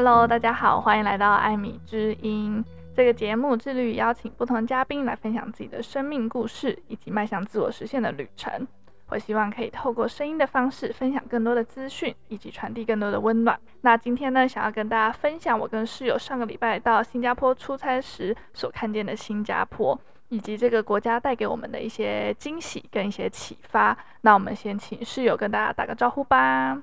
[0.00, 8.64] Hello，大家好，欢迎来到艾米之音这个节目，致力于邀请不同嘉宾来分享自己的生命故事以及迈向自我实现的旅程。
[9.08, 13.58] 我希望可以透过声音的方式分享更多的资讯，以及传递更多的温暖。
[13.80, 23.98] 那今天呢，想要跟大家分享我跟室友上个礼拜到新加坡出差时所看见的新加坡，以及这个国家带给我们的一些惊喜跟一些启发。
[24.20, 26.80] 那我们先请室友跟大家打个招呼吧。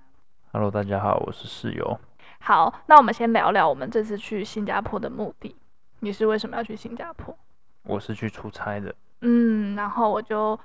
[0.52, 1.98] Hello，大家好，我是室友。
[2.46, 5.56] 好，那我们先聊聊我们这次去新加坡的目的。
[6.00, 7.36] 你是为什么要去新加坡？
[7.84, 8.96] 我是去出差的。
[9.22, 10.58] 嗯，然后我就。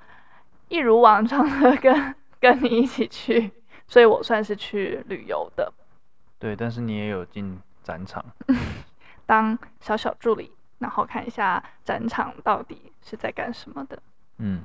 [0.69, 3.51] 一如往常的 跟跟你一起去，
[3.87, 5.69] 所以我算是去旅游的。
[6.39, 8.23] 对，但是你也有进展场，
[9.27, 14.01] 当小小助理，然后看一下展场到底是在干什么的。
[14.37, 14.61] 嗯，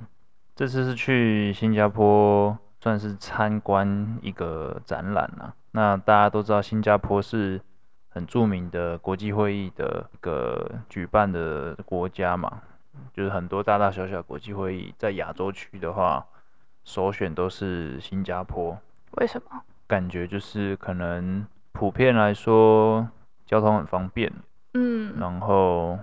[0.54, 5.52] 这次是去新加坡，算是参观一个展览啊。
[5.76, 7.60] 那大家都知道，新加坡是
[8.08, 12.62] 很著名的国际会议的一个举办的国家嘛。
[13.12, 16.24] 就是很多大大小小国际会议，在亚洲区的话，
[16.82, 18.78] 首选都是新加坡。
[19.18, 19.62] 为什么？
[19.86, 23.06] 感觉就是可能普遍来说，
[23.44, 24.32] 交通很方便，
[24.72, 25.98] 嗯，然后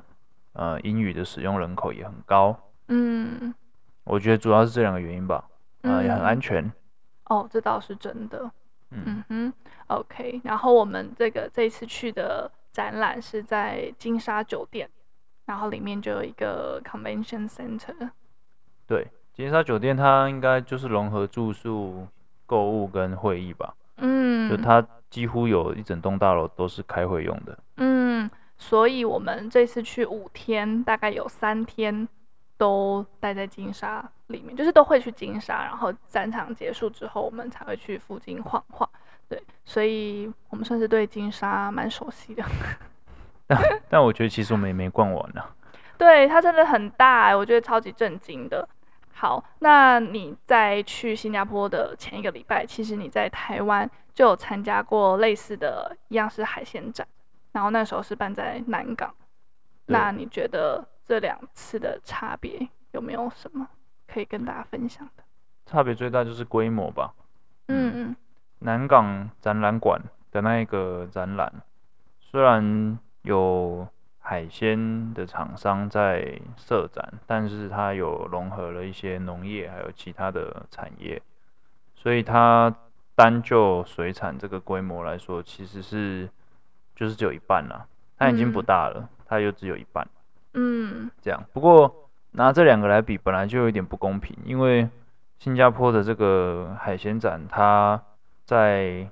[0.52, 2.56] 呃，英语的使用人口也很高，
[2.90, 3.52] 嗯，
[4.04, 5.46] 我觉得主要是这两个原因吧，
[5.82, 6.72] 啊、呃，也很安全。
[7.26, 8.52] 哦，这倒是真的。
[8.94, 9.54] 嗯，嗯哼
[9.88, 10.42] ，OK。
[10.44, 14.90] 然后我们这个这次去的展览是在金沙酒店。
[15.46, 18.12] 然后里面就有一个 convention center。
[18.88, 22.08] 对，金沙酒店它应该就是融合住宿、
[22.46, 23.76] 购物跟会议吧。
[23.98, 27.60] 嗯，就它几乎有一整栋大楼都是开会用的。
[27.76, 32.08] 嗯，所以我们这次去五天，大概有三天
[32.64, 38.90] 都待在金沙里面，就是都会去金沙，然后展场结束之后，我们才会去附近晃晃。
[39.28, 42.42] 对，所以我们算是对金沙蛮熟悉的。
[43.46, 43.60] 但
[43.90, 45.52] 但我觉得其实我们也没逛完呢、啊。
[46.00, 48.66] 对，它真的很大哎，我觉得超级震惊的。
[49.12, 57.06] 好，那你在去新加坡的前一个礼拜，其实你在台湾就有参加过类似的一样是海鲜展，
[57.52, 59.14] 然后那时候是办在南港。
[59.88, 63.68] 那你觉得这两次的差别有没有什么
[64.08, 65.24] 可以跟大家分享的？
[65.66, 67.14] 差别最大就是规模吧。
[67.68, 68.16] 嗯嗯。
[68.60, 71.52] 南港展览馆的那一个展览，
[72.22, 73.88] 虽然有
[74.20, 81.22] 海鲜的厂商在设展，但是它有融合了一些农业，还有其他的产业，
[81.94, 82.74] 所以它
[83.16, 86.30] 单就水产这个规模来说，其实是
[86.96, 87.86] 就是只有一半了。
[88.18, 90.08] 它已经不大了，它又只有一半。
[90.54, 91.44] 嗯，这样。
[91.54, 94.90] 不过拿这两个来比，本来就有一点不公平，因为
[95.40, 98.02] 新加坡的这个海鲜展，它
[98.46, 99.08] 在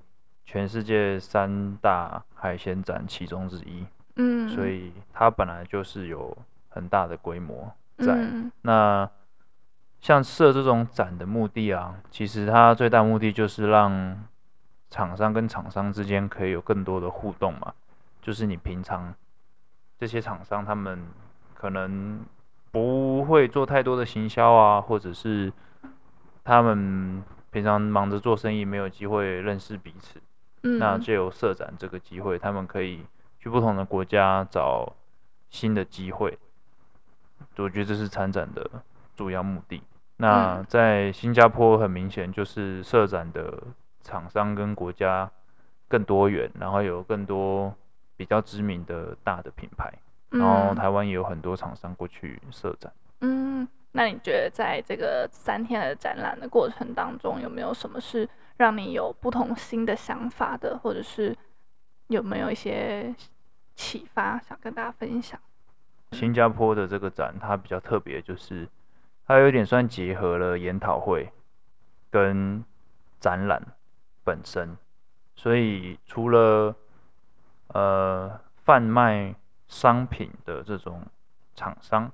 [0.45, 3.85] 全世界三大海鲜展其中之一。
[4.15, 6.37] 嗯，所以它本来就是有
[6.69, 8.13] 很大的规模在。
[8.13, 9.09] 嗯、那
[9.99, 14.21] 像设这种展的目的啊，其实它最大目的就是让
[14.89, 17.73] 厂商跟厂商之间可以有更多的互动嘛。
[18.21, 19.13] 就是你平常
[19.97, 20.99] 这些厂商他们
[21.61, 22.25] 可能
[22.71, 25.53] 不会做太多的行销啊，或者是
[26.43, 30.19] 他们平常忙着做生意，没有机会认识彼此。
[30.63, 33.05] 嗯，那就有社展这个机会，他们可以。
[33.43, 34.93] 去不同的国家找
[35.49, 36.37] 新的机会，
[37.57, 38.69] 我觉得这是参展的
[39.15, 39.81] 主要目的。
[40.17, 43.63] 那在新加坡，很明显就是社展的
[44.03, 45.27] 厂商跟国家
[45.87, 47.73] 更多元，然后有更多
[48.15, 49.91] 比较知名的大的品牌。
[50.31, 52.91] 然后台湾也有很多厂商过去设展。
[53.19, 58.27] 嗯，那你觉得在这个三天的展览的过程当中，有没有什么是
[58.57, 61.37] 让你有不同新的想法的，或者是？
[62.07, 63.15] 有没有一些
[63.73, 65.39] 启发想跟大家分享？
[66.11, 68.67] 新加坡的这个展，它比较特别，就是
[69.25, 71.31] 它有点算结合了研讨会
[72.09, 72.65] 跟
[73.17, 73.65] 展览
[74.25, 74.77] 本身，
[75.37, 76.75] 所以除了
[77.67, 79.33] 呃贩卖
[79.71, 81.01] 商品的这种
[81.55, 82.11] 厂商，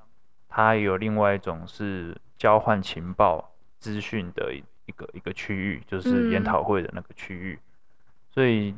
[0.48, 7.60] 它有另外一种是交换情报资讯的一个一个区域，就是研讨会的那个区域，
[8.32, 8.74] 所以。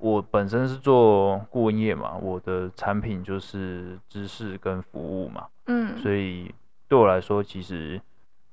[0.00, 6.54] 我本身是做顾问业嘛，我的产品就是知识跟服务嘛，嗯，所以
[6.86, 8.00] 对我来说，其实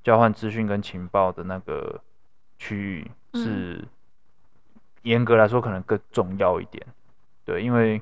[0.04, 2.02] 交换资讯跟情报的那个
[2.58, 3.88] 区域是
[5.04, 6.84] 严格来说可能更重要一点，
[7.46, 8.02] 对，因为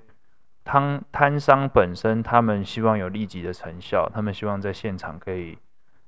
[0.64, 5.58] 摊摊商本身他们希望有立即的成效，他们希望在现场可以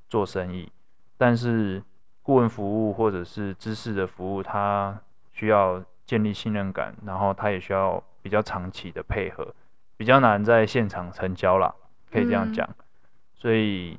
[0.09, 0.71] 做生意，
[1.17, 1.83] 但是
[2.21, 4.99] 顾问服务或者是知识的服务，它
[5.31, 5.83] 需要。
[6.07, 9.55] 建立信任感，然后它也需要比较长期的配合，
[9.97, 11.73] 比较难在现场成交啦，
[12.11, 12.63] 可以这样讲。
[12.69, 12.85] 嗯、
[13.33, 13.97] 所以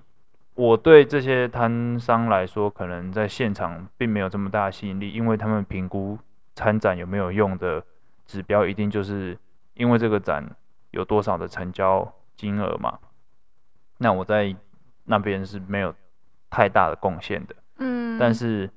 [0.55, 6.17] 我对这些摊商来说，可能在现场并没有这么大的吸引力，因为他们评估
[6.55, 7.83] 参展有没有用的
[8.25, 9.37] 指标，一定就是
[9.77, 10.45] 因为这个展
[10.91, 12.99] 有多少的成交金额嘛。
[13.99, 14.55] 那我在
[15.05, 15.95] 那边是没有
[16.51, 17.55] 太大的贡献的。
[17.79, 18.69] 嗯，但是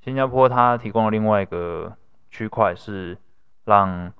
[0.00, 1.96] 新加坡它提供了另外一个
[2.30, 3.16] 区块，是
[3.64, 4.12] 让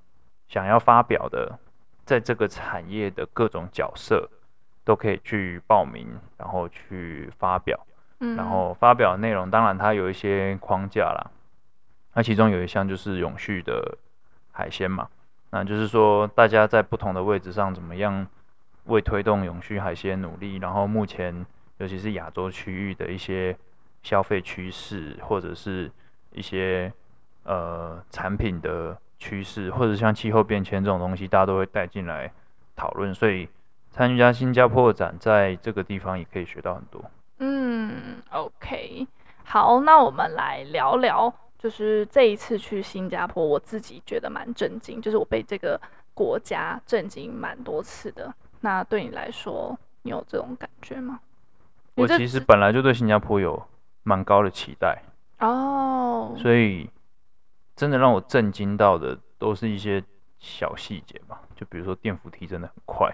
[0.46, 1.58] 想要发表的，
[2.04, 4.28] 在这个产业的各种角色
[4.84, 7.86] 都可以去报名，然后去发表。
[8.20, 11.30] 嗯，然后发表的内容，当然它有一些框架啦。
[12.14, 13.98] 那其中有一项就是永续的
[14.52, 15.08] 海鲜嘛，
[15.54, 18.26] 那就是说大家在不同的位置上怎么样
[18.86, 21.46] 为推动永续海鲜努力，然后目前
[21.78, 23.56] 尤其是亚洲区域的一些
[24.02, 25.88] 消费趋势，或者是
[26.32, 26.92] 一些
[27.44, 32.32] 呃产品的趋势，或者像气候变迁这种东西，大家都会带进来
[32.74, 33.14] 讨论。
[33.14, 33.48] 所以
[33.92, 37.00] 参加新加坡展，在这个地方也可以学到很多。
[37.38, 39.06] 嗯，OK，
[39.44, 41.32] 好，那我们来聊聊，
[41.64, 45.80] 就是这一次去新加坡，我自己觉得蛮震惊，就是我被这个
[46.12, 48.30] 国家震惊蛮多次的。
[48.60, 51.20] 那对你来说，你有这种感觉吗？
[51.94, 53.66] 我其实本来就对新加坡有
[54.02, 55.02] 蛮高的期待
[55.38, 56.90] 哦，所以
[57.74, 60.04] 真的让我震惊到的都是一些
[60.38, 63.10] 小细节吧，就比如说电扶梯真的很快，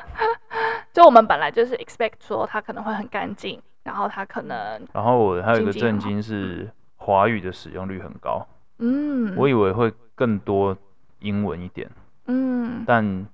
[0.94, 6.70] 就我们本来就是 expect 说它可能会很干净，然后它可能，然后我还有一个震惊是
[7.08, 8.46] 华语的使用率很高，
[8.80, 10.76] 嗯，我以为会更多
[11.20, 11.90] 英文一点，
[12.26, 13.26] 嗯，但。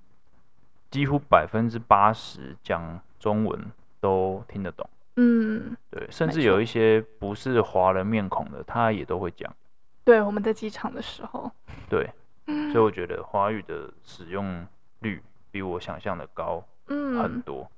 [0.90, 3.60] 几乎百分之八十讲中文
[3.98, 9.52] 都听得懂，嗯，对，甚至有一些不是华人面孔的，他也都会讲。
[10.04, 11.50] 对，我们在机场的时候，
[11.90, 12.08] 对，
[12.70, 14.64] 所以我觉得华语的使用
[15.00, 15.20] 率
[15.50, 17.68] 比我想象的高很多。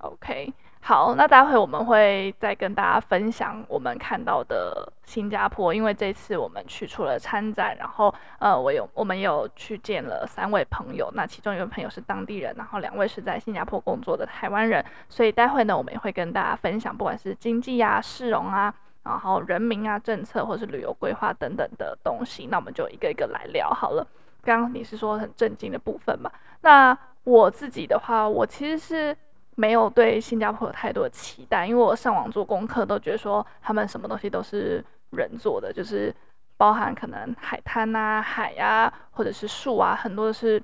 [0.00, 0.52] 嗯，OK。
[0.86, 18.72] 好，那待会我们会再跟大家分享我们看到的新加坡，因为这次我们去除了参展，然后呃，我有我们有去见了三位朋友，那其中一位朋友是当地人，然后两位是在新加坡工作的台湾人，所以待会呢，我们也会跟大家分享，不管是经济啊、市容啊，
[19.02, 24.06] 然后人民啊、政策或是旅游规划等等的东西，那我们就一个一个来聊好了。
[24.44, 26.30] 刚刚你是说很震惊的部分嘛？
[26.60, 29.16] 那我自己的话，我其实是。
[29.56, 36.14] 没有对新加坡有太多期待，因为我上网做功课都觉得说他们什么东西都是人做的，就是
[36.56, 40.62] 包含可能海滩啊、海啊，或者是树啊，很多是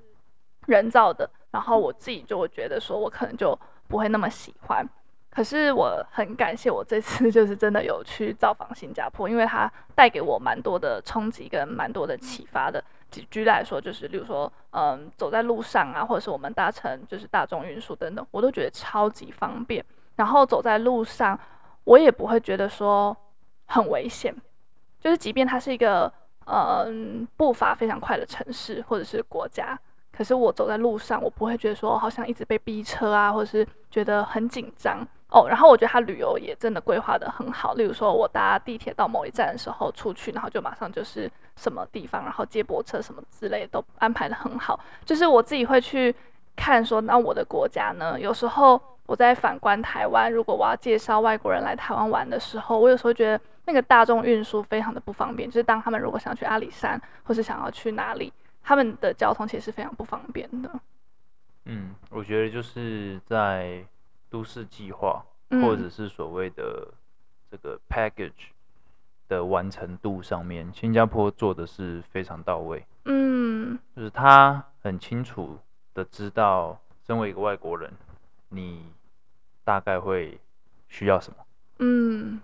[0.67, 1.29] 人造的。
[1.51, 3.59] 然后我自己就会觉得说，我可能就
[3.89, 4.87] 不会那么喜欢。
[5.31, 12.83] 可是我很感谢我这次 就是真的有去造访新加坡，因为它带给我蛮多的冲击跟蛮多的启发的。
[13.13, 19.85] 举举例来说，就是例如说，嗯，走在路上啊，或者是我们搭乘就是大众运输等等，我都觉得超级方便。
[20.17, 21.39] 然后走在路上，
[21.85, 23.17] 我也不会觉得说
[23.67, 24.35] 很危险，
[24.99, 26.13] 就是即便它是一个
[26.47, 29.79] 嗯步伐非常快的城市或者是国家。
[30.11, 34.99] 可是我走在路上，我不会觉得说好像一直被逼车啊，或者是觉得很紧张
[35.31, 35.47] 哦。
[35.49, 37.73] 然后我觉得他旅游也真的规划得很好。
[37.73, 41.29] 例如说，我搭地铁到某一站的时候出去，然后就马上就是
[41.63, 44.81] 什么地方，然后接驳车什么之类都安排的很好。
[45.05, 46.15] 就是我自己会去
[46.57, 48.19] 看说，那我的国家呢？
[48.19, 55.49] 有时候我在反观台湾，如果我要介绍外国人来台湾玩的时候，我有时候觉得那个大众运输非常的不方便。
[55.49, 58.33] 就是当他们如果想去阿里山，或是想要去哪里。
[58.65, 60.71] 他们的交通其实是非常不方便的。
[61.65, 63.85] 嗯，我觉得就是在
[64.31, 66.87] 都市计划或者是所谓的
[67.51, 68.51] 这个 package
[69.33, 72.85] 的完成度上面，嗯，新加坡做的是非常到位。
[73.07, 75.59] 嗯，就是他很清楚
[75.95, 77.91] 的知道，身为一个外国人，
[78.51, 78.85] 你
[79.65, 80.39] 大概会
[80.89, 81.37] 需要什么。
[81.79, 82.41] 嗯，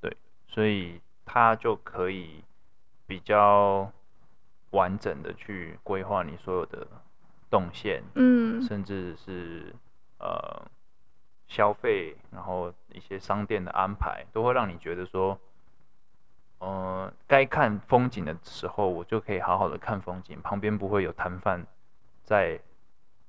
[0.00, 0.16] 对，
[0.48, 2.42] 所以他就可以
[3.06, 3.92] 比较。
[4.70, 6.86] 完整的去规划你所有的
[7.48, 9.72] 动线，嗯，甚至是
[10.18, 10.60] 呃
[11.46, 15.38] 消费，然后一些商店的安排，都会让你觉得说，呃，
[17.26, 21.66] 该看风景的时候，我就可以好好的看风景，旁边不会有摊贩
[22.24, 22.58] 在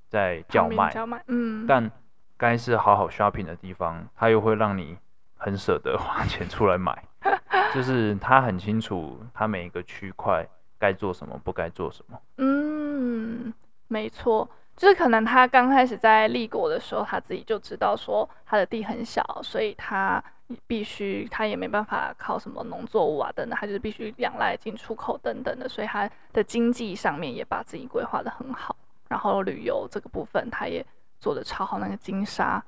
[0.08, 1.90] 在叫卖，叫卖，嗯，但
[2.36, 4.96] 该是好好 shopping 的地方，他又会让你
[5.36, 7.04] 很舍得花钱出来买，
[7.74, 10.46] 就是他很清楚他每一个区块。
[10.80, 12.16] 该做什么，不该做什么。
[12.36, 13.52] 嗯，
[13.88, 20.22] 没错，就是可能他刚开始在立国的时候，他自己就知道说他的地很小，所以他
[20.66, 28.76] 必须他也没办法靠什么农作物啊等等，他就是必须仰赖进出口等等的，所以他的经济上面也把自己规划的很好。
[29.08, 30.84] 然后旅游这个部分，他也
[31.18, 31.78] 做的超好。
[31.78, 32.62] 那个金沙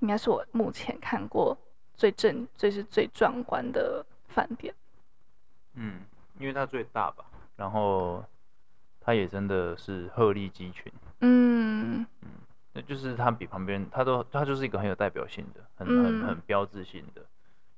[0.00, 1.56] 应该是我目前看过
[1.94, 4.74] 最正、最是最壮观的饭店。
[5.74, 6.00] 嗯，
[6.38, 7.24] 因为它最大吧，
[7.56, 8.24] 然后
[9.00, 10.92] 它也真的是鹤立鸡群。
[11.20, 12.28] 嗯嗯，
[12.78, 17.22] 那就是它比旁边，它都它就是一个很有代表性的、很很很标志性的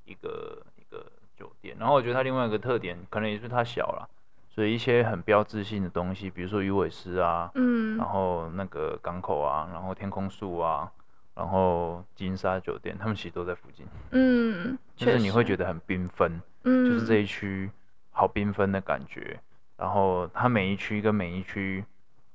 [0.04, 1.74] 一个一个酒店。
[1.78, 4.06] 然后我觉得它另外一个特点，可能也是它小了。
[4.50, 10.90] 所以一些很标志性的东西，比如说鱼尾狮啊，嗯，然后那个港口啊，然后天空树啊，
[11.34, 17.70] 然后金沙酒店，他们其实都在附近，嗯， 就是你会觉得很缤纷，嗯，就是这一区
[18.10, 19.40] 好缤纷的感觉，
[19.78, 21.82] 然后它每一区跟每一区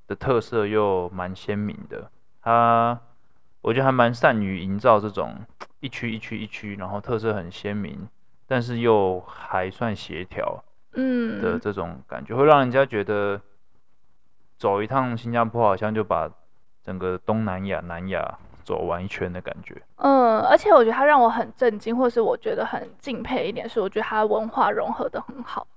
[0.07, 2.09] 的特色又蛮鲜明的，
[2.45, 2.97] 它
[3.61, 5.35] 我觉得还蛮善于营造这种
[5.81, 8.07] 一区一区一区，然后特色很鲜明，
[8.47, 10.63] 但是又还算协调。
[10.97, 13.41] 嗯的这种感觉会让人家觉得
[14.57, 16.31] 走一趟新加坡好像就把
[16.81, 19.75] 整个东南亚、南亚走完一圈的感觉。
[19.97, 25.67] 嗯，而且我觉得他让我很震惊，或是我觉得很敬佩一点是，我觉得他文化融合的很好。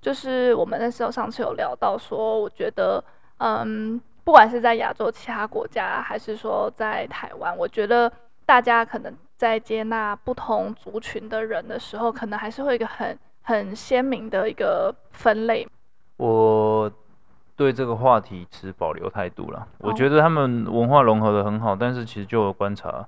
[0.00, 3.02] 就是我们那时候上次有聊到说，我觉得
[3.38, 4.00] 嗯，
[4.30, 8.08] 不管是在亚洲其他国家，还是说在台湾，我觉得
[8.46, 13.18] 大家可能在接纳不同族群的人的时候，可能还是会有一个很。
[13.42, 15.66] 很鲜明的一个分类。
[16.18, 16.88] 我
[17.56, 19.66] 对这个话题持保留态度了。
[19.78, 23.04] 我觉得他们文化融合的很好，但是其实就有观察，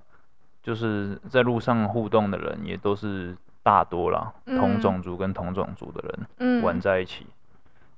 [0.60, 7.26] 就是在路上互动的人也都是大多啦，同种族跟同种族的人玩在一起。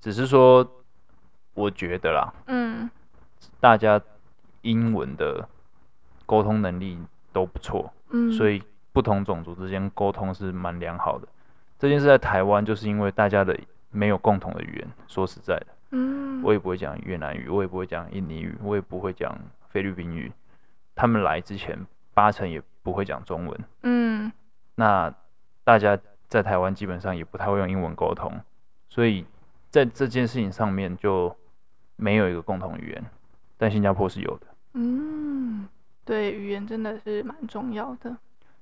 [0.01, 0.69] 只是说，
[1.55, 2.91] 我觉得啦，嗯，
[3.61, 4.01] 大家
[4.63, 5.49] 英文的
[6.27, 6.99] 沟通能力
[7.33, 11.29] 都不错，嗯，所以不同种族之间沟通是蛮良好的。
[11.79, 13.59] 这件事在台湾，就是因为大家的
[13.91, 14.89] 没有共同的语言。
[15.07, 19.37] 说实在的，嗯，我也不会讲越南语，我也不会讲印尼语，我也不会讲
[19.69, 20.33] 菲律宾语。
[20.95, 21.79] 他们来之前，
[22.15, 23.61] 八成也不会讲中文。
[23.83, 24.33] 嗯，
[24.77, 25.13] 那
[25.65, 25.99] 大家
[26.29, 28.33] 在台湾基本上也不太会用英文沟通，
[28.89, 29.27] 所以
[29.71, 31.37] 在这件事情上面就
[31.97, 33.05] 没有一个共同语言。
[33.57, 34.47] 但新加坡是有的。
[34.75, 35.69] 嗯，
[36.05, 38.17] 对，语言真的是蛮重要的。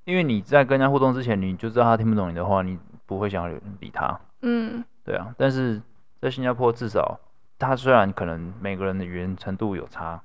[0.04, 4.20] 因为你在跟人家互动之前，你就知道他听不懂你的话，你不会想要理他。
[4.40, 5.34] 嗯，对啊。
[5.38, 5.80] 但是
[6.20, 7.20] 在新加坡，至少
[7.58, 10.20] 他虽然可能每个人的语言程度有差，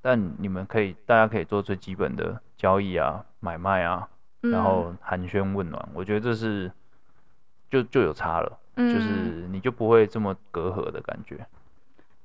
[0.00, 4.08] 但你们可以，大家可以做最基本的交易啊、买卖啊，
[4.40, 5.88] 然后寒暄问暖。
[5.92, 6.72] 我觉得这是
[7.70, 11.46] 就就有差了，就是你就不会这么隔阂的感觉。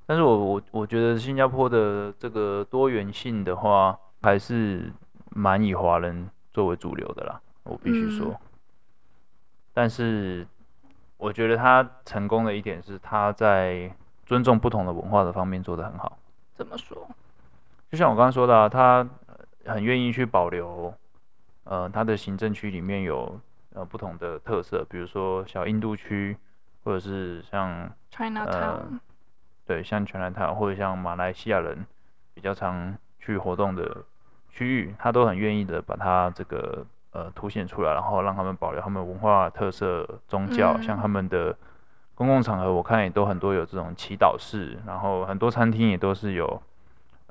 [0.07, 4.91] 但是我我我觉得新加坡的这个多元性的话，还是
[5.29, 6.27] 蛮以华人。
[6.53, 8.29] 作为主流的啦，我必须说。
[8.29, 8.39] 嗯、
[9.75, 10.47] 但是
[11.17, 13.95] 我觉得他成功的一点是他在
[14.25, 16.17] 尊重不同的文化的方面做得很好。
[16.55, 17.07] 怎么说？
[17.91, 19.07] 就像我刚刚说的、啊，他
[19.65, 20.91] 很愿意去保留，
[21.65, 23.39] 呃，他的行政区里面有
[23.75, 26.35] 呃不同的特色，比如说小印度区，
[26.83, 27.87] 或者是像
[28.17, 28.83] 呃、
[29.67, 31.85] 对，像 Chinatown，或者像马来西亚人
[32.33, 34.03] 比较常去活动的。
[34.49, 41.55] 区域，他都很愿意的把它这个呃凸显出来，然后让他们保留他们文化特色、宗教，嗯、像他们的
[42.15, 46.59] 公共场合，我看也都很多有这种祈祷室，然后很多餐厅也都是有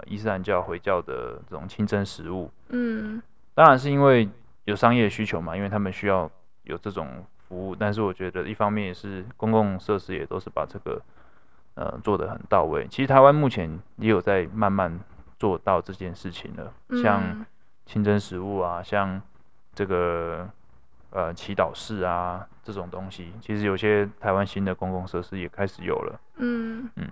[0.04, 2.48] 伊斯兰教、回教的这种清真食物。
[2.68, 3.20] 嗯，
[3.54, 4.28] 当然是因为
[4.62, 6.30] 有商业需求嘛，因为他们需要
[6.62, 7.08] 有这种
[7.48, 7.74] 服务。
[7.74, 11.02] 但是我觉得一方面也是公共设施也都是把这个
[11.76, 12.86] 呃做的很到位。
[12.90, 14.98] 其实台湾目前也有在慢慢。
[15.38, 17.44] 做到这件事情了，像
[17.84, 19.20] 清真食物啊，像
[19.74, 20.48] 这个
[21.10, 26.20] 呃祈祷室啊这种东西，其实有些台湾新的公共设施也开始有了。
[26.36, 27.06] 嗯嗯，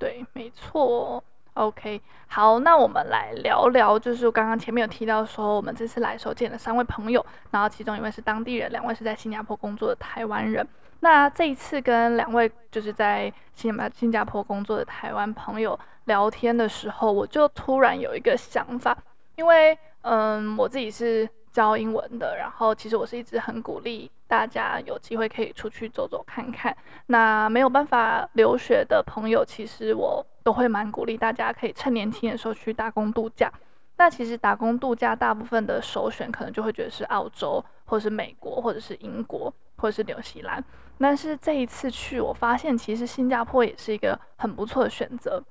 [0.00, 1.22] 对，没错。
[1.54, 10.66] OK，好，那我们来聊聊，就是刚刚前面有提到说，我们这次来的时候见了三位朋友，然后其中一位是当地人，两位是在新加坡工作的台湾人。
[11.00, 18.96] 那这一次跟两位就是在新加新加坡工作的台湾朋友聊天的时候，我就突然有一个想法，
[19.36, 26.76] 因为嗯，我自己是教英文的，然后其实我是一直很鼓励大家有机会可以出去走走看看。
[27.06, 33.52] 那没有办法留学的朋友，其实我都会蛮鼓励大家可以趁年轻的时候去打工度假。
[33.96, 40.62] 那其实打工度假大部分的首选可能就会觉得是澳洲，或者是美国，或者是英国，或者是纽西兰。
[40.98, 45.42] 但是这一次去，我发现其实新加坡也是一个很不错的选择，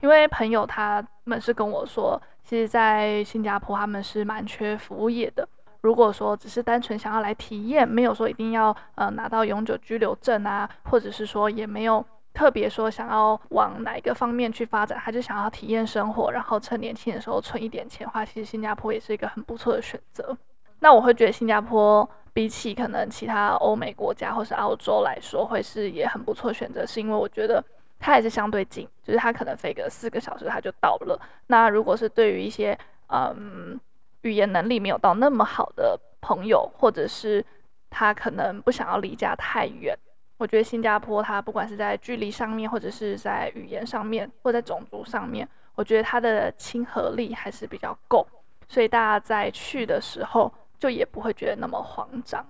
[0.00, 5.48] 因为朋友他们是跟我说，其实，在新加坡他们是蛮缺服务业的，
[5.80, 20.36] 如果说只是单纯想要来体验，没有说一定要呃拿到永久居留证啊，或者是说也没有特别说想要往哪一个方面去发展，他就想要体验生活，然后趁年轻的时候存一点钱的话，其实新加坡也是一个很不错的选择。
[20.80, 27.62] 那我会觉得新加坡比起可能其他欧美国家或是澳洲来说，会是也很不错选择，是因为我觉得。
[28.02, 31.20] 它也是相对近，就是它可能飞个四个小时，它就到了。
[31.48, 32.74] 那如果是对于一些
[33.08, 33.78] 嗯
[34.22, 37.44] 语言能力没有到那么好的朋友，或者是
[37.90, 39.94] 他可能不想要离家太远，
[40.38, 48.26] 我觉得新加坡它不管是在距离上面，或者是在语言上面，或在种族上面，我觉得它的亲和力还是比较够，
[48.66, 52.44] 所以大家在去的时候就也不会觉得那么慌张。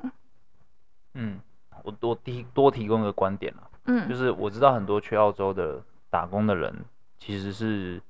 [1.15, 1.39] 嗯，
[1.83, 3.69] 我多提多提供一个观点啊。
[3.87, 6.73] 嗯，就是我知道很多去澳洲的打工的人，
[7.19, 8.01] 其实是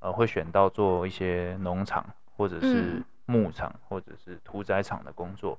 [0.00, 2.04] 呃会选到做一些农场
[2.34, 5.58] 或者是牧场或者是屠宰场的工作，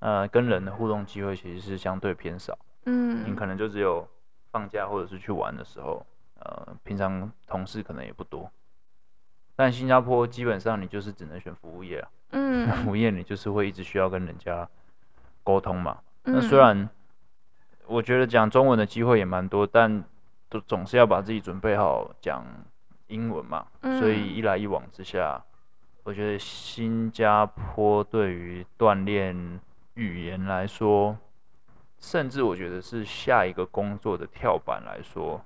[0.00, 2.56] 呃，跟人的互动机会其实是相对偏少。
[2.84, 4.06] 嗯，你可能就只有
[4.52, 6.04] 放假或者是去玩的时候，
[6.40, 8.50] 呃，平常同事可能也不多。
[9.56, 14.68] 但新加坡基本上你就是只能选服务业啊，嗯，服务业你就是会一直需要跟人家
[15.44, 15.98] 沟通嘛。
[16.24, 16.88] 那虽然
[17.86, 20.02] 我觉得讲中文的机会也蛮多，但
[20.48, 22.44] 都总是要把自己准备好讲
[23.06, 23.66] 英文嘛。
[23.82, 24.00] 嗯。
[24.00, 25.40] 所以一来一往之下，
[26.02, 29.60] 我觉得新加坡对于锻炼
[29.94, 31.16] 语言来说，
[32.00, 35.40] 甚至我觉得是下一个工作的跳板来说，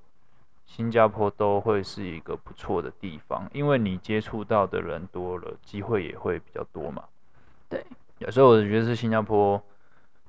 [0.68, 7.02] 新加坡都会是一个不错的地方，因为你接触到的人多了，机会也会比较多嘛。
[7.70, 7.84] 对，
[8.18, 9.60] 有时候我觉得是新加坡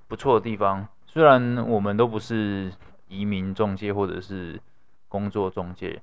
[0.08, 0.88] 不错的地方。
[1.06, 2.72] 虽然我们都不是
[3.10, 4.60] 移民中介或者是
[5.08, 6.02] 工作中介，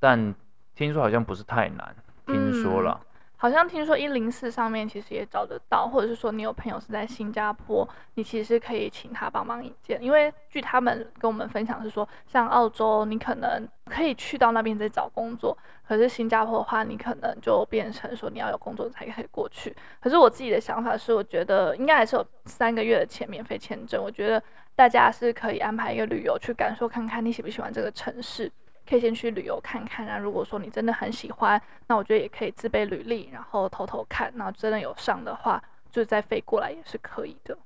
[0.00, 0.34] 但
[0.74, 1.94] 听说好像不是太难，
[2.26, 2.98] 听说了。
[3.04, 3.06] 嗯
[3.42, 10.00] 好像听说一零四上面其实也找得到，或者是说你有朋友是在新加坡，你其实可以请他帮忙引荐。
[10.00, 19.76] 因为据他们跟我们分享是说，像澳洲你可能可以去到那边再找工作，可是新加坡的话，你可能就变成说你要有工作才可以过去。
[20.00, 24.40] 可是我自己的想法是，我觉得应该还是有三个月的签免费签证，我觉得
[24.76, 28.48] 大家是可以安排一个旅游去感受看看你喜不喜欢这个城市。
[28.92, 30.18] 可以先去旅游看看啊。
[30.18, 34.30] 如果说你真的很喜欢，那我觉得也可以自备履历，然后偷偷看。
[34.36, 37.56] 然后真的有上的话，就再飞过来也是可以的。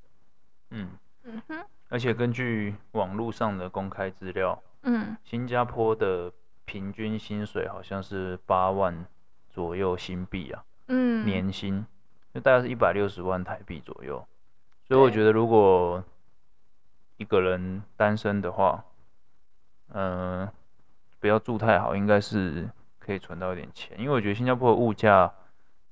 [0.70, 0.90] 嗯
[1.24, 1.64] 嗯哼。
[1.88, 6.32] 而且根据网络上的公开资料，嗯，新加坡的
[6.64, 9.04] 平均薪水好像是八万
[9.50, 10.64] 左右新币啊。
[10.86, 11.26] 嗯。
[11.26, 11.84] 年薪
[12.32, 14.24] 就大概是一百六十万台币左右。
[14.86, 16.04] 所以我觉得，如果
[17.16, 18.84] 一个人单身的话，
[19.88, 20.52] 嗯、呃。
[21.26, 22.68] 不要住太好，应该是
[23.00, 25.28] 可以存到一点钱，因为我觉得新加坡的物价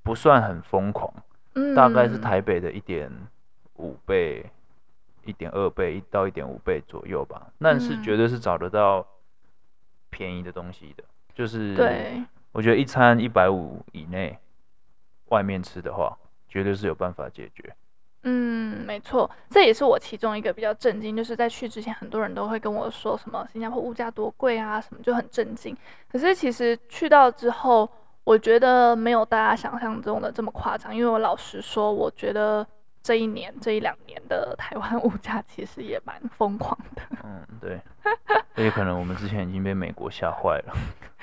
[0.01, 1.13] 不算很疯狂，
[1.55, 3.11] 嗯，大概是台北的一点
[3.73, 4.49] 五倍、
[5.25, 7.51] 一点二倍到一点五倍左右吧。
[7.59, 9.05] 但是绝对是找得到
[10.09, 14.39] 便宜的东西的，就是对，我觉得一餐一百五以内，
[15.25, 16.17] 外面吃的话，
[16.47, 17.75] 绝对是有办法解决。
[18.27, 25.77] 嗯，没错，这也是我其中一个比较震惊，就是在去之前，很多人都会跟我说什么新加坡物价多贵啊，什么就很震惊。
[26.11, 27.87] 可是其实去到之后，
[28.23, 30.93] 我觉得没有大家想象中的这么夸张。
[30.95, 32.65] 因为我老实说，我觉得
[33.03, 37.03] 这一年、这一两年的台湾物价其实也蛮疯狂的。
[37.23, 37.79] 嗯，对，
[38.55, 40.73] 也可能我们之前已经被美国吓坏了。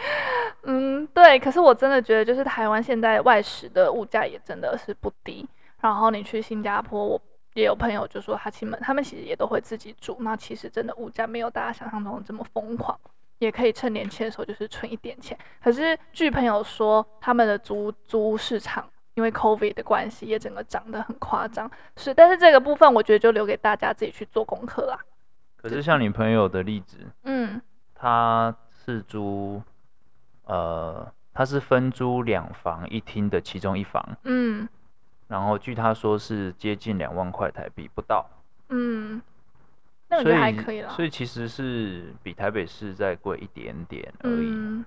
[0.62, 1.36] 嗯，对。
[1.40, 5.48] 可是我真的觉得，就是台湾现在外食的物价也真的是不低。
[5.82, 7.20] 然后你去新加坡，我
[7.54, 10.16] 也有朋友就说他亲们他们其实也都会自己煮。
[10.20, 12.98] 那其实真的物价没有大家想象中的这么疯狂，
[13.38, 15.36] 也可以趁年轻的时候就是存一点钱。
[15.60, 21.70] 可是据朋友说，他们的租租屋市场因为 COVID 的关系，也整个涨得很夸张。
[21.96, 24.98] 是，但是这个部分我觉得就留给大家自己去做功课啦。
[25.56, 27.60] 可是像你朋友的例子，嗯，
[27.94, 29.60] 他是租，
[30.44, 34.68] 呃，他是分租两房一厅的其中一房，嗯。
[35.28, 38.28] 然后据他说是接近两万块台币不到，
[38.68, 39.20] 嗯，
[40.08, 40.90] 那个还可以了。
[40.90, 44.50] 所以其实是比台北市再贵一点点而已。
[44.50, 44.84] 嗯，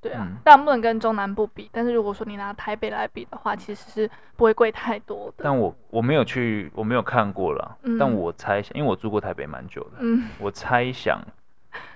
[0.00, 1.68] 对啊，嗯，但不能跟中南部比。
[1.70, 5.44] 但是如果说你拿台北来比的话，其实是不会贵太多的。
[5.44, 7.76] 但我我没有去，我没有看过了。
[7.82, 11.20] 嗯，但我猜想，因为我住过台北蛮久的，嗯，我猜想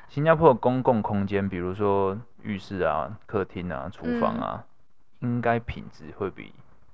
[0.09, 4.65] 新加坡的公共空间，比如说浴室啊、客厅啊、厨房啊，
[5.21, 6.53] 嗯，应该品质会比。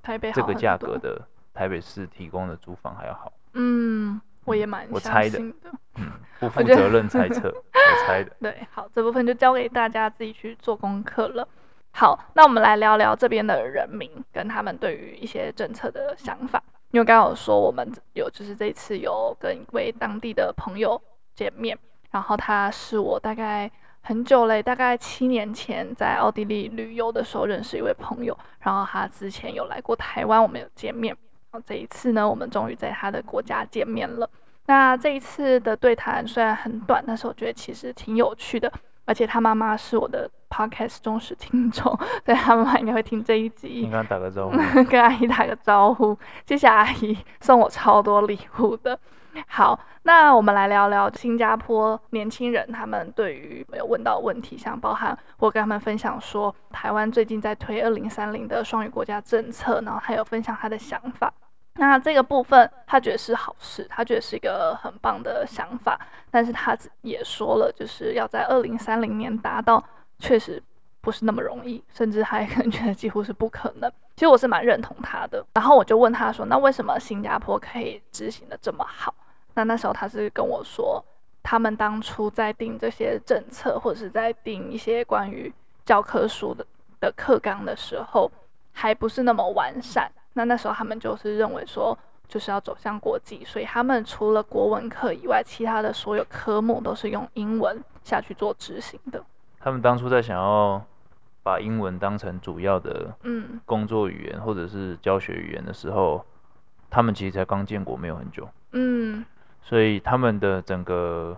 [0.09, 1.21] 台北这个价格的
[1.53, 3.31] 台北市提供的租房还要好。
[3.53, 5.38] 嗯，我也蛮我猜的。
[5.38, 5.53] 嗯，
[6.40, 8.33] 不负责任猜测，我，我猜的。
[8.40, 11.47] 对，好，这部分就交给大家自己去做功课了。
[11.92, 16.62] 好，那我们来聊聊这边的人民跟他们对于一些政策的想法。
[16.92, 20.99] 因为刚刚有说我们有就是这次有跟一位当地的朋友
[21.35, 21.79] 见面，
[22.12, 23.71] 然后他是我大概
[24.09, 31.14] 很久嘞，大概七年前在奥地利旅游的时候认识一位朋友，然后他之前有来过台湾，我们有见面。
[31.51, 34.27] 然后这一次呢，我们终于在他的国家见面了。
[34.64, 38.73] 那这一次的对谈虽然很短，但是我觉得其实挺有趣的。
[39.05, 41.85] 而且他妈妈是我的 podcast 忠实听众，
[42.25, 43.87] 所以他妈妈应该会听这一集。
[43.87, 44.57] 你打个招呼，
[44.88, 46.16] 跟阿姨打个招呼，
[46.47, 48.99] 谢谢阿姨送我超多礼物的。
[49.46, 61.33] 好，那我们来聊聊新加坡年轻人他们对于没有问到问题，像包含我跟他们分享说，台湾最近在推二零三零的双语国家政策，然后还有分享他的想法。
[61.74, 65.98] 那这个部分，他觉得是好事，他觉得是一个很棒的想法，
[66.31, 69.83] 但是他也说了，就是要在二零三零年达到，
[70.18, 70.61] 确实
[71.01, 73.88] 不是那么容易，甚至还 可能觉得几乎是不可能。
[74.16, 79.14] 其实我是蛮认同他的，然后我就问他说，那为什么新加坡可以执行得这么好？
[79.59, 81.05] 那那时候他是跟我说，
[81.42, 85.53] 他们当初在定这些政策，或者是在定一些关于
[85.85, 86.64] 教科书的
[87.01, 88.31] 的课纲的时候，
[88.73, 90.09] 还不是那么完善。
[90.35, 99.21] 那那时候他们就是认为说，就是要走向国际，所以他们除了国文课以外，其他的所有科目都是用英文下去做执行的。
[99.59, 100.81] 他们当初在想要
[101.42, 106.25] 把英文当成主要的嗯工作语言或者是教学语言的时候，
[106.88, 109.25] 他们其实才刚建国没有很久，嗯，
[109.68, 111.37] 所以他们的整个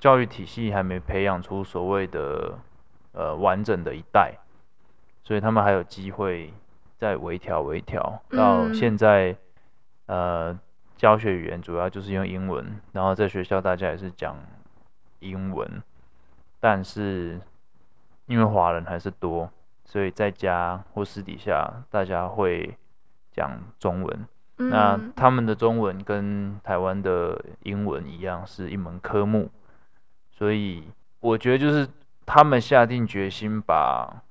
[0.00, 2.58] 教育体系还没培养出所谓的
[3.12, 4.34] 呃完整的一代，
[5.22, 6.52] 所以他们还有机会。
[7.00, 9.30] 再微调微调，到现在，
[10.06, 10.60] 嗯、呃，
[10.96, 14.36] 教学语言主要就是用英文，然后在学校大家也是讲
[15.20, 15.80] 英文，
[16.58, 17.40] 但是
[18.26, 19.48] 因为华人还是多，
[19.84, 22.76] 所以在家或私底下大家会
[23.30, 23.48] 讲
[23.78, 24.26] 中文。
[24.58, 29.50] 嗯、那他们的中文跟台湾的英文一样，是一门科目，
[30.30, 30.84] 所以
[31.20, 31.88] 我觉得就是
[32.26, 34.22] 他们下定决心把。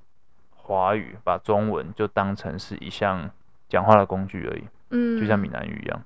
[0.70, 3.32] 华语把中文就当成是一项
[3.70, 6.04] 讲话的工具而已，嗯，就像闽南语一样，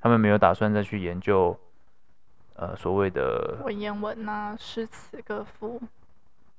[0.00, 1.58] 他们没有打算再去研究，
[2.54, 5.82] 呃，所谓的文言文啊、诗词歌赋，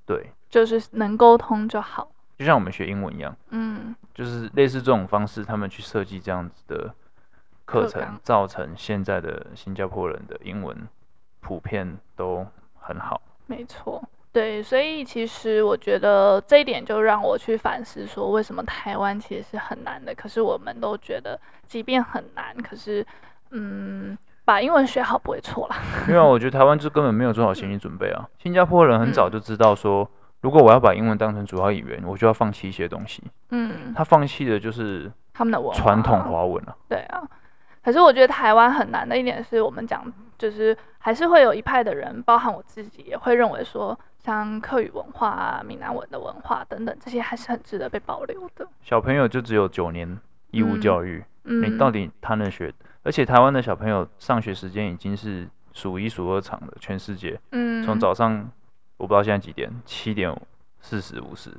[0.05, 6.93] 对，就是能沟通就好，就像我们学英文一样，嗯，就是类似这种方式，他们去设计这样子的
[7.65, 10.87] 课程，造成现在的新加坡人的英文
[11.41, 12.45] 普遍都
[12.79, 14.03] 很好，没错。
[14.31, 23.05] 对，所以其实我觉得这一点就让我去反思，说为什么台湾其实是很难的，可是我们都觉得，即便很难，可是，
[23.51, 25.77] 嗯，把英文学好不会错啦。
[26.09, 28.27] 因为我觉得台湾就根本没有做好心理准备啊。
[28.37, 30.05] 新加坡人很早就知道说，
[30.41, 33.23] 如果我要把英文当成主要语言，我就要放弃一些东西。
[33.51, 36.75] 嗯，他放弃的就是他们的传统华文了。
[36.89, 37.23] 对啊，
[37.85, 43.97] 可是我觉得台湾很难的一点是我们讲，就是还是会有一派的人，包含我自己，也会认为说。
[44.17, 48.67] 像客语文化啊、闽南文的文化等等，这些还是很值得被保留的。
[48.81, 50.19] 小朋友就只有九年
[50.49, 52.69] 义务教育，嗯，你到底他能学？
[52.69, 57.39] 嗯，而且台湾的小朋友上学时间已经是数一数二长的，全世界。
[57.51, 58.49] 嗯，从早上
[58.97, 60.35] 我不知道现在几点，七点
[60.81, 61.51] 四十五十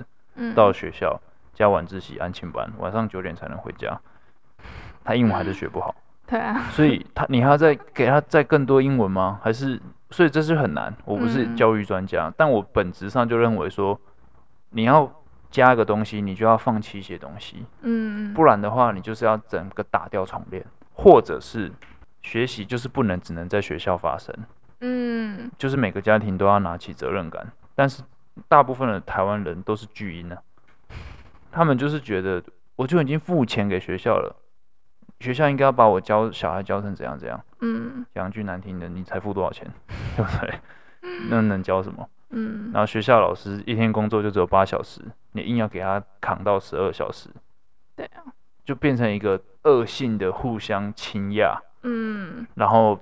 [0.56, 1.20] 到学校，
[1.54, 3.96] 加晚自习、安亲班，晚上九点才能回家。
[5.04, 5.94] 他英文还是学不好。
[5.96, 9.38] 嗯对啊，所以他你还要再给他再更多英文吗？
[9.42, 10.92] 还是所以这是很难。
[11.04, 13.98] 我不是教育专家，嗯、但我本质上就认为说，
[14.70, 15.08] 你要
[15.50, 17.64] 加一个东西，你就要放弃一些东西。
[17.82, 21.70] 嗯，不然的话，你就是要整个打掉重练，或者是
[22.22, 24.34] 学习就是不能只能在学校发生。
[24.80, 27.46] 嗯，就是每个家庭都要拿起责任感。
[27.76, 28.02] 但是
[28.48, 30.36] 大部分的台湾人都是巨婴呢，
[31.52, 32.42] 他们就是觉得
[32.74, 34.34] 我就已经付钱给学校了。
[35.20, 39.66] 学校应该要把我教小孩教成怎样怎样，嗯，讲句难听的，你才付多少钱，
[40.16, 40.60] 对不对？
[41.30, 42.08] 那能教什么？
[42.30, 45.00] 嗯，然后学校老师一天工作就只有八小时，
[45.32, 47.30] 你硬要给他扛到十二小时，
[47.94, 48.22] 对啊，
[48.64, 52.98] 就变成一个恶性的互相倾轧，嗯，然后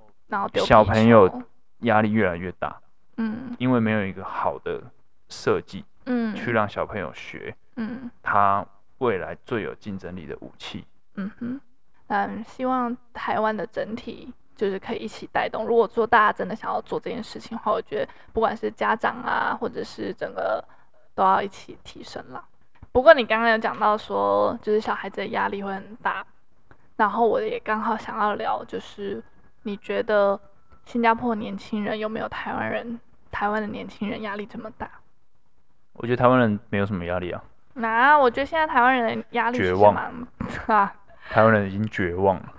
[0.55, 1.43] 小朋友
[1.81, 2.79] 压力越来越大，
[3.17, 4.81] 嗯，因为没有一个好的
[5.31, 8.65] 设计，嗯，去让小朋友学，嗯，他
[8.99, 10.85] 未来最有竞争力的武器，
[11.17, 11.61] 嗯哼。
[12.09, 15.65] 嗯，希望台湾的整体就是可以一起带动。
[15.65, 20.63] 如果说大家真的想要做这件事情的话，我觉得不管是家长啊，或者是整个
[21.15, 22.45] 都要一起提升了。
[22.93, 26.25] 不过你刚刚有讲到说，就是小孩子的压力会很大，
[26.97, 29.21] 然后我也刚好想要聊，就是
[29.63, 30.39] 你觉得
[30.85, 33.01] 新加坡年轻人有没有台湾人、
[33.33, 34.89] 台湾的年轻人压力这么大？
[35.95, 37.43] 我觉得台湾人没有什么压力啊。
[37.73, 39.95] 那我觉得现在台湾人的压力绝望
[40.67, 40.95] 啊，
[41.31, 42.53] 台湾人已经绝望了。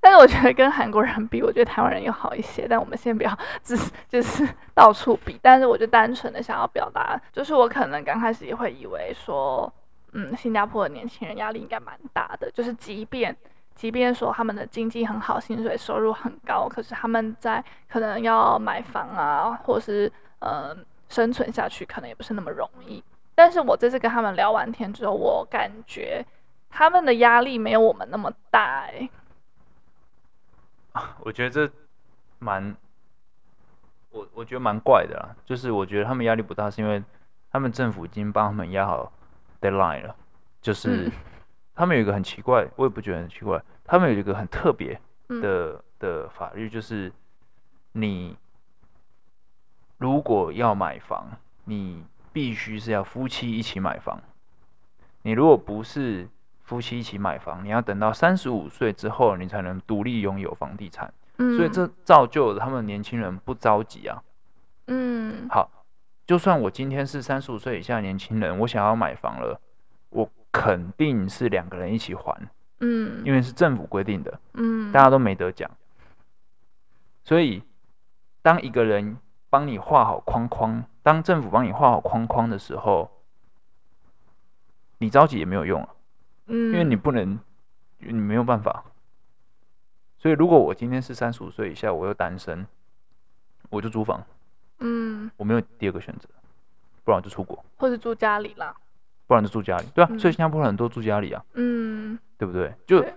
[0.00, 2.66] 但是我觉得跟韩国人比，我觉得台湾人又好一些。
[2.68, 5.38] 但我们先不要只是就是到处比。
[5.40, 9.72] 但是我就单纯的想要表达，就是我可能刚开始也会以为说，
[10.12, 12.50] 嗯，新加坡的年轻人压力应该蛮大的。
[12.50, 13.34] 就是即便
[13.74, 20.76] 即便说他们的经济很好，薪水收入很高，可是他们在可能要买房啊，或是呃
[21.08, 23.02] 生存下去，可能也不是那么容易。
[23.34, 26.22] 但是我这次跟他们聊完天之后，我感觉
[26.76, 29.08] 他们的压力没有我们那么大，欸，
[31.22, 31.72] 我觉得这
[32.40, 32.74] 蛮，
[34.10, 35.36] 我我觉得蛮怪的啦。
[35.44, 37.00] 就是我觉得他们压力不大，是因为
[37.52, 39.12] 他们政府已经帮他们压好
[39.60, 40.16] deadline 了。
[40.60, 41.08] 就是
[41.76, 43.62] 他们有一个很奇怪，我也不觉得很奇怪。
[43.84, 47.12] 他们有一个很特别的的法律，就是
[47.92, 48.36] 你
[49.98, 51.30] 如果要买房，
[51.66, 54.20] 你必须是要夫妻一起买房。
[55.22, 56.28] 你如果不是，
[56.64, 61.12] 夫妻一起买房，你要等到三十五岁之后，你才能独立拥有房地产。
[61.36, 64.22] 嗯，所以这造就了他们年轻人不着急啊。
[64.86, 65.70] 嗯，好，
[66.26, 69.60] 就算我今天是三十五岁以下的年轻人，我想要买房了，
[70.10, 72.34] 我肯定是两个人一起还。
[72.80, 74.40] 嗯，因为是政府规定的。
[74.54, 75.70] 嗯，大家都没得讲。
[77.24, 77.62] 所以，
[78.42, 79.16] 当一个人
[79.48, 83.10] 帮你画好框框，当政府帮你画好框框的时候，
[84.98, 85.88] 你着急也没有用啊。
[86.46, 87.38] 嗯，因为你不能，
[87.98, 88.84] 你没有办法。
[90.18, 92.66] 所以，如果我今天是三十五岁以下，我又单身，
[93.70, 94.24] 我就租房。
[94.78, 96.28] 嗯，我没有第二个选择，
[97.04, 98.74] 不然就出国，或者住家里啦。
[99.26, 100.08] 不然就住家里，对啊。
[100.10, 101.44] 嗯，所以新加坡人都住家里啊。
[101.54, 102.74] 嗯，对不对？
[102.86, 103.14] 就，对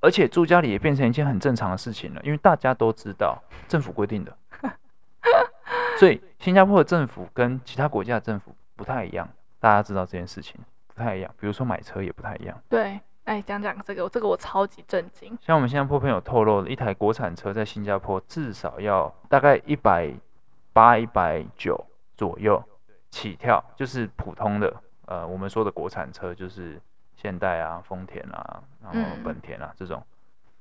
[0.00, 4.36] 而且住家里也变成一件很正常的事情了，因为大家都知道政府规定的。
[5.98, 9.26] 所以，新加坡的政府跟其他国家的政府不太一样，
[9.58, 10.60] 大家知道这件事情。
[10.94, 12.56] 不太一样，比如说买车也不太一样。
[12.68, 15.36] 对，哎，讲讲这个，这个我超级震惊。
[15.40, 20.12] 像我们新加坡朋友透露，一台国产车在新加坡至少要大概一百
[20.72, 21.84] 八、一百九
[22.16, 22.62] 左右
[23.10, 24.74] 起跳，就是普通的，
[25.06, 26.80] 呃，我们说的国产车就是
[27.16, 30.02] 现代啊、丰田啊、然后本田啊、嗯、这种。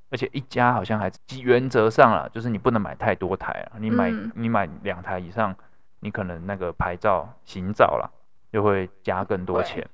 [0.10, 5.56] 而且一家好像还原则上啊，就是你不能买太多台啊，你买、嗯、你买两台以上，
[6.02, 8.08] 你可能那个牌照行照啦，
[8.52, 9.88] 就会加更多钱。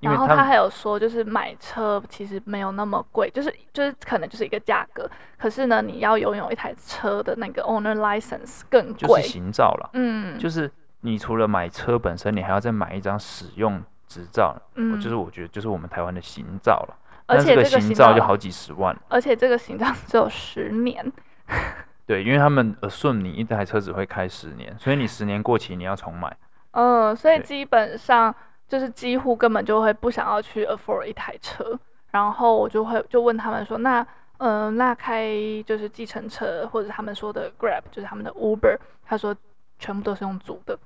[0.00, 9.90] 然后他还有说，就是买车其实没有那么贵，就是就是可能就是一个价格，可是呢，你要拥有一台车的那个 owner license 更贵，就是行照了。
[9.94, 14.56] 嗯，就是你除了买车本身，你还要再买一张使用执照。
[14.76, 21.12] 嗯，就是我觉得就是我们台湾的行照了，而且这个行照就好几十万，而且这个行照只有十年。
[22.06, 26.36] 对，因为他们 assume 你一台车只会开十年，所以你十年过期你要重买。
[26.70, 28.32] 嗯，所以基本上。
[28.68, 31.78] 就是几乎根本就会不想要去 afford 一台车，
[32.10, 35.32] 然后我就会就问他们说，那嗯、那开
[35.66, 39.34] 就是计程车或者他们说的 Grab，就是他们的 Uber，他说
[39.78, 40.78] 全部都是用租的，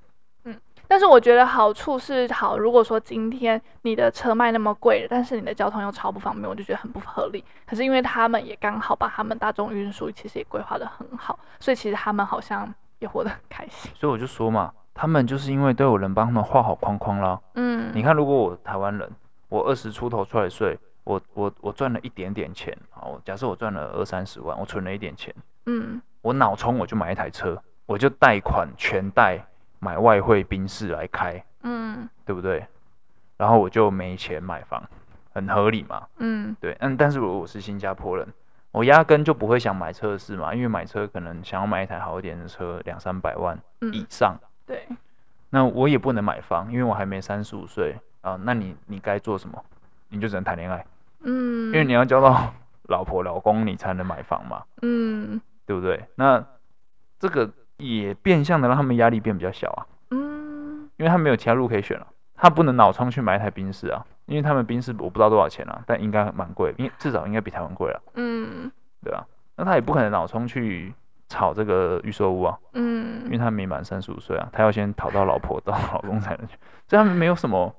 [0.45, 7.45] 嗯，但是我觉得好处是好，如果说今天你的车卖那么贵，但是你的交通又超不方便，我就觉得很不合理。
[7.67, 13.91] 可是因为他们也刚好把他们大众运输其实也规划得很好，所以其实他们好像也活得很开心。
[13.95, 14.73] 所以我就说嘛。
[14.95, 17.41] 他们就是因为都有人帮他们画好框框啦。
[17.55, 19.11] 嗯，你看，如果我台湾人，
[19.49, 25.35] 我二十出头出来睡，我我我赚了一点点钱，好，假设我赚了二三十万，我存了一点钱，
[25.67, 29.39] 嗯，我脑充我就买一台车，我就贷款全贷
[29.79, 32.67] 买外汇宾士来开，嗯，对不对？
[33.39, 34.83] 然后我就没钱买房，
[35.33, 38.29] 很合理嘛，嗯，对，嗯，但是如果我是新加坡人，
[38.71, 43.59] 我压根就不会想买车的事嘛，因为买车可能想要买一台好一点的车，两三百万
[43.93, 44.37] 以上。
[44.41, 44.89] 嗯对，
[45.51, 48.39] 那我也不能买房，因为我还没三十五岁啊。
[48.43, 49.63] 那你你该做什么？
[50.09, 50.87] 你就只能谈恋爱，
[51.21, 52.55] 嗯，因为你要交到
[52.85, 56.03] 老婆老公，你才能买房嘛，嗯，对不对？
[56.15, 56.43] 那
[57.19, 68.73] 这个也变相的让他们压力变比较小啊，嗯，因为他没有其他路可以选了，他不能脑充去买一台宾士啊，因为他们宾士我不知道多少钱啊，但应该蛮贵，因为至少应该比台湾贵了，嗯，
[69.05, 69.27] 对吧？
[69.57, 70.95] 那他也不可能脑充去。
[71.33, 77.75] 炒这个预售屋啊，嗯，因为他没满三十五岁啊，他要先讨到老婆到老公才能去，所以他们没有什么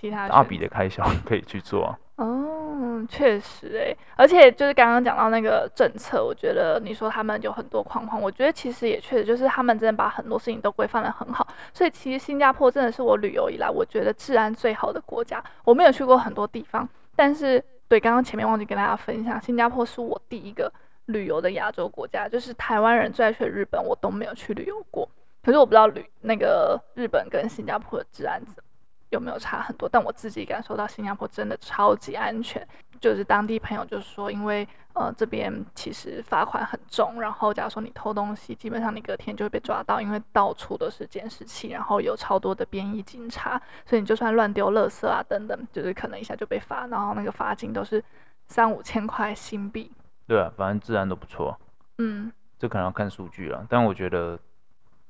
[0.00, 1.98] 其他大笔的开销可以去做啊。
[2.16, 15.42] 哦，确实哎，而且就是刚刚讲到那个政策，我觉得你说他们有很多框框，我觉得其实也确实就是他们真的把很多事情都规范的很好，所以其实新加坡真的是我旅游以来我觉得治安最好的国家。
[15.64, 20.72] 我没有去过很多地方，但是对刚刚前面忘记跟大家分享，新加坡是我第一个。
[21.06, 25.08] 旅游的亚洲国家，就是台湾人最爱去的日本，我都没有去旅游过。
[25.42, 28.62] 可是我不知道旅那个日本跟新加坡的治安怎
[29.10, 32.66] 有没有差很多，但我自己感受到新加坡真的超级安全。
[32.98, 48.02] 就是当地朋友就是说，因为呃这边其实罚款很重，然后假如说你偷东西，基本上你隔天就会被抓到，因为到处都是监视器，然后有超多的便衣警察，所以你就算乱丢垃圾啊等等，就是可能一下就被罚，然后那个罚金都是
[48.46, 49.92] 三五千块新币。
[50.26, 51.58] 对啊，反正治安都不错。
[51.98, 54.38] 嗯，这可能要看数据了，但我觉得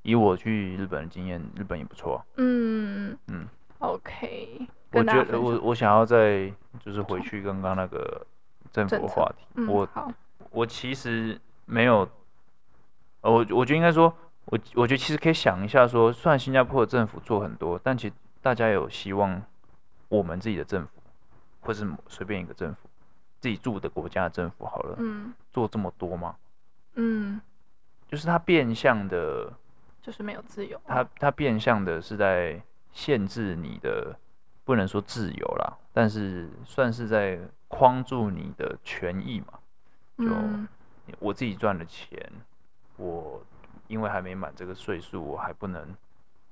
[0.03, 2.24] 以我去日本的经验，日本也不错。
[2.37, 3.46] 嗯嗯
[3.79, 4.68] ，OK。
[4.92, 8.24] 我觉得我我想要再就是回去刚刚那个
[8.70, 9.88] 政府的话题，嗯、我
[10.50, 12.09] 我其实没有，
[13.22, 19.42] 呃，我我觉得应该说，我我觉得其实可以想一下说，虽然新加坡的政府做很多，但其实大家有希望
[20.09, 20.90] 我们自己的政府，
[21.62, 22.84] 或是随便一个政府，
[23.45, 26.35] 自己住的国家的政府好了，嗯，做这么多吗？
[26.95, 27.39] 嗯，
[28.09, 29.53] 就是他变相的，
[30.01, 32.59] 就是没有自由，他他变相的是在
[32.95, 34.19] 限制你的。
[34.67, 39.59] 不能说自由啦，但是算是在框住你的权益嘛。
[40.17, 40.25] 就
[41.19, 42.19] 我自己赚的钱，
[42.97, 43.45] 我
[43.89, 45.87] 因为还没满这个岁数，我还不能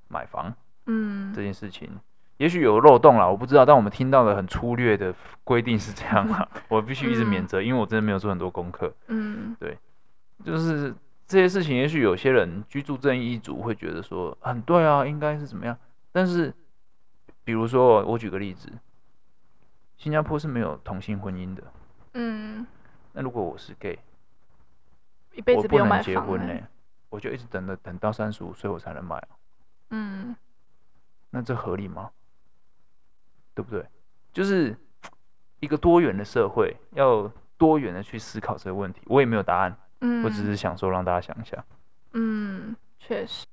[0.08, 0.54] 买房。
[0.84, 1.88] 嗯，这件事情
[2.42, 3.64] 也许有漏洞啦，我不知道。
[3.64, 8.92] 但我们听到的很粗略的规定是这样啦， 我必须一直免责，因为我真的没有做很多功课。
[9.06, 9.78] 嗯，对，
[10.44, 10.92] 就是
[11.26, 15.76] 这些事情，也许有些人居住正义一族会觉得说很对啊，应该是怎么样，
[16.10, 16.52] 但是。
[17.44, 18.70] 比如说，我举个例子，
[19.96, 21.62] 新加坡是没有同性婚姻的。
[22.14, 22.64] 嗯。
[23.14, 23.98] 那如果我是 gay，
[25.32, 26.68] 一辈子不用买房，我不能结婚呢，
[27.10, 29.20] 我就一直等着，等到三十五岁我才能买。
[29.90, 30.36] 嗯。
[31.30, 32.12] 那这合理吗？
[33.54, 33.84] 对不对？
[34.32, 34.76] 就是
[35.60, 39.00] 一个多元的社会，要多元的去思考这个问题。
[39.06, 39.76] 我也没有答案。
[40.00, 40.24] 嗯。
[40.24, 41.62] 我只是想说，让大家想一下。
[42.12, 43.46] 嗯，确实。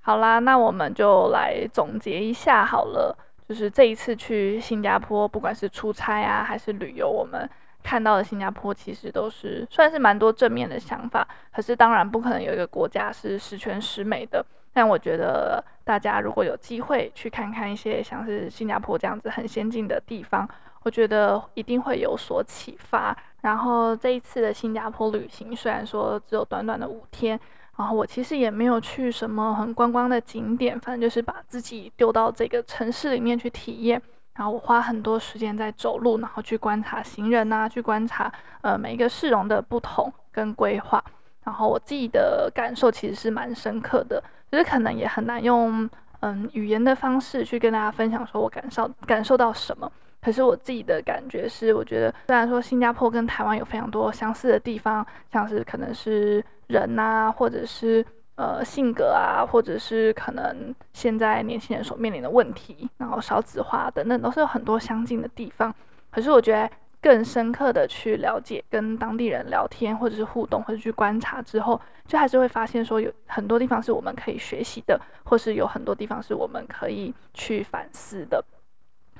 [0.00, 3.16] 好啦，那我们就来总结一下好了。
[3.48, 7.48] 就是这一次去新加坡，不管是出差啊，还是旅游，我们
[7.82, 11.26] 看到的新加坡其实都是算是蛮多正面的想法。
[11.52, 14.44] 可是当然不可能有一个国家是十全十美的。
[14.72, 20.48] 但我觉得大家如果有机会去看看一些像是新加坡这样子很先进的地方，
[20.84, 23.16] 我觉得一定会有所启发。
[23.40, 27.40] 然后这一次的新加坡旅行，虽然说只有短短的五天。
[27.76, 34.00] 然后我其实也没有去什么很观光的景点，反正就是把自己丢到这个城市里面去体验。
[34.34, 41.02] 然后我花很多时间在走路，然后去观察行人呐，去观察呃每一个市容的不同跟规划。
[41.42, 45.88] 然后我自己的感受其实是蛮深刻的，就是可能也很难用
[46.20, 49.90] 嗯语言的方式去跟大家分享，说我感受感受到什么。
[50.22, 65.74] 可是我自己的感觉是，我觉得虽然说新加坡跟台湾有非常多相似的地方，像是可能是人呐，或者是呃性格啊，或者是可能现在年轻人所面临的问题，然后少子化等等，都是有很多相近的地方。
[66.10, 66.68] 可是我觉得
[67.00, 78.44] 更深刻的去了解，跟当地人聊天，或者是互动，或者去观察之后，就还是会发现说有很多地方是我们可以学习的，或是有很多地方是我们可以去反思的。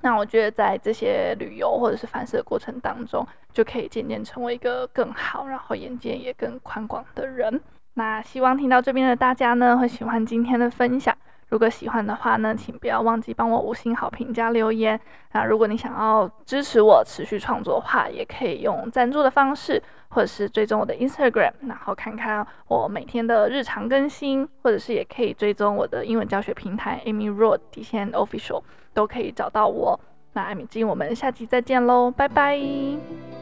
[0.03, 7.61] 那我觉得在这些旅游或者是反思的过程当中，就可以渐渐成为一个更好，然后眼界也更宽广的人。
[7.95, 11.17] 那希望听到这边的大家呢，会喜欢今天的分享。
[11.51, 14.99] 如果喜欢的话呢，请不要忘记帮我五星好评加留言。
[15.33, 28.63] 那如果你想要支持我持续创作的话，也可以用赞助的方式，或者是追踪我的 Instagram，然后看看我每天的日常更新，或者是也可以追踪我的英文教学平台 Amy Road 底线 Official，
[28.95, 29.99] 都可以找到我。
[30.33, 32.57] 那艾米金，我们下期再见喽，拜拜，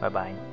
[0.01, 0.48] 拜拜。